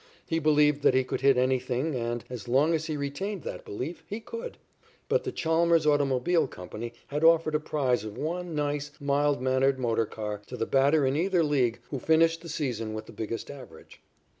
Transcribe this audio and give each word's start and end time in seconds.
He 0.25 0.39
believed 0.39 0.81
that 0.81 0.95
he 0.95 1.03
could 1.03 1.21
hit 1.21 1.37
anything 1.37 1.93
and, 1.93 2.23
as 2.27 2.47
long 2.47 2.73
as 2.73 2.85
he 2.87 2.97
retained 2.97 3.43
that 3.43 3.63
belief, 3.63 4.03
he 4.07 4.19
could. 4.19 4.57
But 5.07 5.25
the 5.25 5.31
Chalmers 5.31 5.85
Automobile 5.85 6.47
Company 6.47 6.93
had 7.09 7.23
offered 7.23 7.53
a 7.53 7.59
prize 7.59 8.03
of 8.03 8.17
one 8.17 8.55
nice, 8.55 8.89
mild 8.99 9.43
mannered 9.43 9.77
motor 9.77 10.07
car 10.07 10.41
to 10.47 10.57
the 10.57 10.65
batter 10.65 11.05
in 11.05 11.15
either 11.15 11.43
league 11.43 11.81
who 11.91 11.99
finished 11.99 12.41
the 12.41 12.49
season 12.49 12.95
with 12.95 13.05
the 13.05 13.11
biggest 13.11 13.51
average. 13.51 14.01